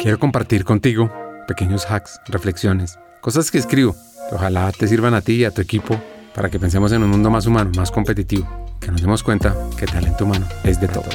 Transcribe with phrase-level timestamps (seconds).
[0.00, 1.12] Quiero compartir contigo
[1.48, 3.96] pequeños hacks, reflexiones, cosas que escribo
[4.28, 6.00] que ojalá te sirvan a ti y a tu equipo
[6.34, 8.46] para que pensemos en un mundo más humano, más competitivo,
[8.80, 11.08] que nos demos cuenta que el talento humano es de todo.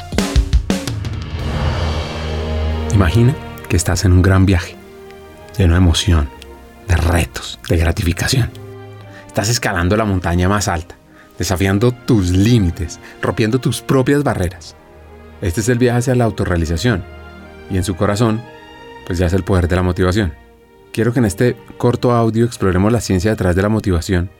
[2.92, 3.34] Imagina
[3.70, 4.76] que estás en un gran viaje,
[5.56, 6.28] lleno de emoción,
[6.86, 8.50] de retos, de gratificación.
[9.26, 10.94] Estás escalando la montaña más alta,
[11.38, 14.76] desafiando tus límites, rompiendo tus propias barreras.
[15.40, 17.02] Este es el viaje hacia la autorrealización
[17.70, 18.42] y en su corazón,
[19.06, 20.32] pues ya es el poder de la motivación.
[20.92, 24.30] Quiero que en este corto audio exploremos la ciencia detrás de la motivación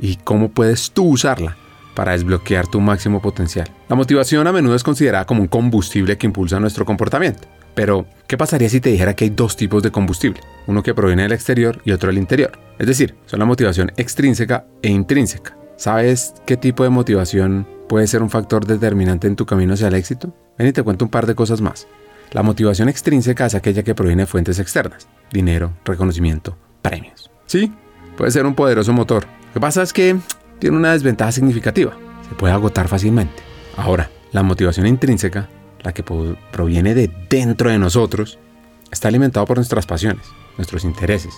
[0.00, 1.56] y cómo puedes tú usarla
[1.94, 3.68] para desbloquear tu máximo potencial.
[3.88, 7.46] La motivación a menudo es considerada como un combustible que impulsa nuestro comportamiento.
[7.74, 10.40] Pero, ¿qué pasaría si te dijera que hay dos tipos de combustible?
[10.66, 12.58] Uno que proviene del exterior y otro del interior.
[12.78, 15.56] Es decir, son la motivación extrínseca e intrínseca.
[15.76, 19.94] ¿Sabes qué tipo de motivación puede ser un factor determinante en tu camino hacia el
[19.94, 20.34] éxito?
[20.58, 21.86] Ven y te cuento un par de cosas más.
[22.32, 27.30] La motivación extrínseca es aquella que proviene de fuentes externas, dinero, reconocimiento, premios.
[27.44, 27.70] Sí,
[28.16, 29.26] puede ser un poderoso motor.
[29.48, 30.16] Lo que pasa es que
[30.58, 31.92] tiene una desventaja significativa,
[32.26, 33.42] se puede agotar fácilmente.
[33.76, 35.50] Ahora, la motivación intrínseca,
[35.82, 38.38] la que proviene de dentro de nosotros,
[38.90, 40.24] está alimentada por nuestras pasiones,
[40.56, 41.34] nuestros intereses,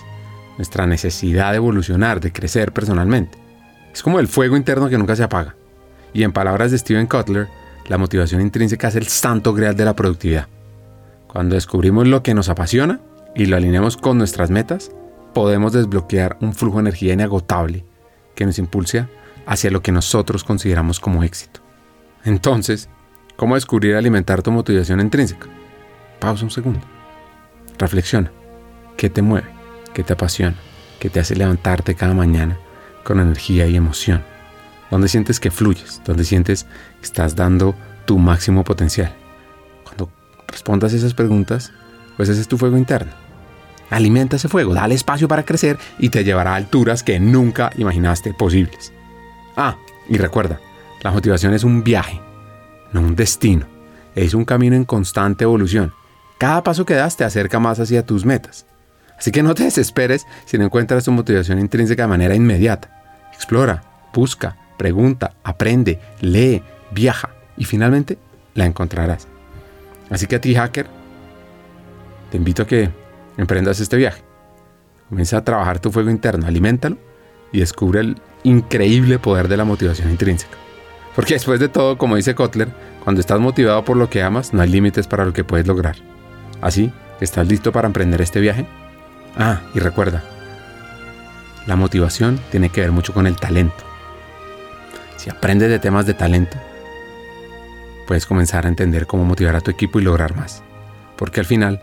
[0.57, 3.37] nuestra necesidad de evolucionar, de crecer personalmente.
[3.91, 5.57] Es como el fuego interno que nunca se apaga.
[6.13, 7.49] Y en palabras de Steven Kotler,
[7.89, 10.47] la motivación intrínseca es el santo grial de la productividad.
[11.35, 13.01] Cuando descubrimos lo que nos apasiona
[13.35, 14.91] y lo alineamos con nuestras metas,
[15.33, 17.83] podemos desbloquear un flujo de energía inagotable
[18.35, 19.09] que nos impulsa
[19.45, 21.59] hacia lo que nosotros consideramos como éxito.
[22.23, 22.87] Entonces,
[23.35, 25.47] ¿cómo descubrir y alimentar tu motivación intrínseca?
[26.21, 26.79] Pausa un segundo.
[27.77, 28.31] Reflexiona.
[28.95, 29.49] ¿Qué te mueve?
[29.93, 30.55] ¿Qué te apasiona?
[31.01, 32.57] ¿Qué te hace levantarte cada mañana
[33.03, 34.23] con energía y emoción?
[34.89, 36.01] ¿Dónde sientes que fluyes?
[36.05, 39.24] ¿Dónde sientes que estás dando tu máximo potencial?
[40.55, 41.73] Respondas esas preguntas,
[42.15, 43.11] pues ese es tu fuego interno.
[43.89, 48.33] Alimenta ese fuego, dale espacio para crecer y te llevará a alturas que nunca imaginaste
[48.33, 48.93] posibles.
[49.57, 49.75] Ah,
[50.07, 50.61] y recuerda,
[51.03, 52.21] la motivación es un viaje,
[52.93, 53.65] no un destino.
[54.15, 55.91] Es un camino en constante evolución.
[56.37, 58.65] Cada paso que das te acerca más hacia tus metas.
[59.19, 63.03] Así que no te desesperes si no encuentras tu motivación intrínseca de manera inmediata.
[63.33, 63.83] Explora,
[64.13, 68.17] busca, pregunta, aprende, lee, viaja y finalmente
[68.53, 69.27] la encontrarás.
[70.09, 70.87] Así que a ti, hacker,
[72.31, 72.89] te invito a que
[73.37, 74.23] emprendas este viaje.
[75.09, 76.97] Comienza a trabajar tu fuego interno, aliméntalo
[77.51, 80.57] y descubre el increíble poder de la motivación intrínseca.
[81.15, 82.69] Porque después de todo, como dice Kotler,
[83.03, 85.95] cuando estás motivado por lo que amas, no hay límites para lo que puedes lograr.
[86.61, 86.91] Así,
[87.21, 88.65] ¿estás listo para emprender este viaje?
[89.37, 90.23] Ah, y recuerda,
[91.67, 93.83] la motivación tiene que ver mucho con el talento.
[95.17, 96.57] Si aprendes de temas de talento,
[98.05, 100.63] puedes comenzar a entender cómo motivar a tu equipo y lograr más.
[101.17, 101.81] Porque al final,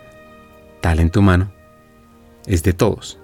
[0.81, 1.53] talento humano
[2.47, 3.19] es de todos.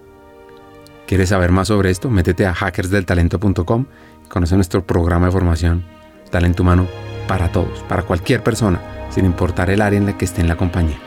[1.06, 2.10] ¿Quieres saber más sobre esto?
[2.10, 3.86] Métete a hackersdeltalento.com
[4.24, 5.84] y conoce nuestro programa de formación
[6.30, 6.86] Talento Humano
[7.26, 10.56] para todos, para cualquier persona, sin importar el área en la que esté en la
[10.56, 10.98] compañía.